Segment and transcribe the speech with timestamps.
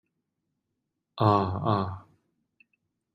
[1.15, 1.25] 啊
[1.65, 2.07] 呀